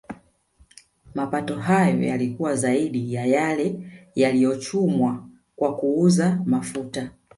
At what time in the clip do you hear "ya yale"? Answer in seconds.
3.13-3.79